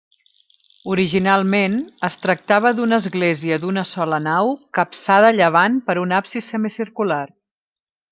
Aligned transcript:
Originalment, 0.93 1.75
es 2.07 2.15
tractava 2.23 2.71
d'una 2.79 2.99
església 3.03 3.59
d'una 3.65 3.83
sola 3.89 4.19
nau 4.29 4.49
capçada 4.79 5.29
a 5.35 5.37
llevant 5.41 5.77
per 5.91 5.97
un 6.05 6.17
absis 6.21 6.49
semicircular. 6.55 7.21